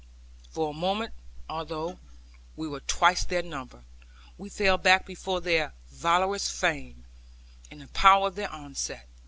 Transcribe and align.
For 0.49 0.71
a 0.71 0.73
moment, 0.73 1.13
although 1.47 1.99
we 2.55 2.67
were 2.67 2.79
twice 2.79 3.23
their 3.23 3.43
number, 3.43 3.83
we 4.35 4.49
fell 4.49 4.79
back 4.79 5.05
before 5.05 5.41
their 5.41 5.75
valorous 5.91 6.49
fame, 6.49 7.05
and 7.69 7.81
the 7.81 7.87
power 7.89 8.25
of 8.29 8.33
their 8.35 8.49
onset. 8.49 9.07